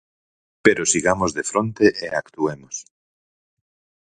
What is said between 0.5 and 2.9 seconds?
Pero sigamos de fronte e actuemos.